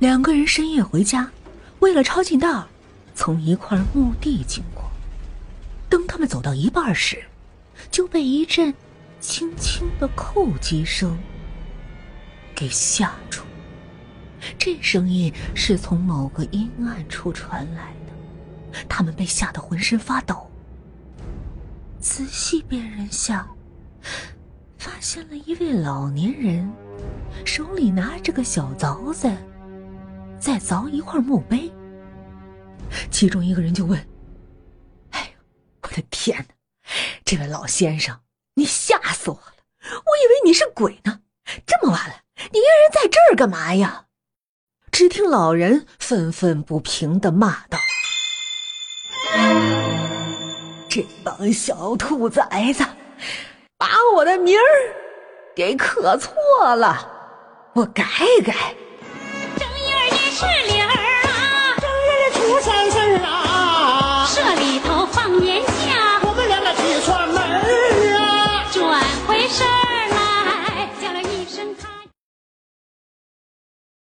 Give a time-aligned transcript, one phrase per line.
[0.00, 1.30] 两个人深夜回家，
[1.80, 2.66] 为了抄近道，
[3.14, 4.90] 从一块墓地经过。
[5.90, 7.22] 等他们走到一半时，
[7.90, 8.72] 就被一阵
[9.20, 11.18] 轻轻的叩击声
[12.54, 13.42] 给吓住。
[14.58, 20.50] 这声音是从某个阴暗处传来的，他们被吓得浑身发抖。
[22.00, 23.46] 仔细辨认下，
[24.78, 26.72] 发现了一位老年人，
[27.44, 29.30] 手里拿着个小凿子，
[30.40, 31.70] 再凿一块墓碑。
[33.10, 33.98] 其中一个人就问
[35.12, 35.26] ：“哎呀，
[35.82, 36.54] 我的天哪！
[37.24, 38.18] 这位老先生，
[38.54, 39.54] 你吓死我了！
[39.82, 41.20] 我以为你是鬼呢。
[41.66, 44.06] 这么晚了，你一个人在这儿干嘛呀？”
[44.90, 47.78] 只听老人愤愤不平的骂道
[50.88, 52.84] ：“这帮小兔崽子，
[53.78, 54.66] 把我的名儿
[55.54, 56.34] 给刻错
[56.74, 57.08] 了，
[57.74, 58.04] 我改
[58.44, 58.74] 改。”